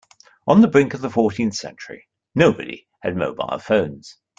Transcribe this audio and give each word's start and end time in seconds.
On 0.47 0.61
the 0.61 0.67
brink 0.67 0.95
of 0.95 1.01
the 1.01 1.11
fourteenth 1.11 1.53
century, 1.53 2.07
nobody 2.33 2.87
had 3.03 3.15
mobile 3.15 3.59
phones. 3.59 4.17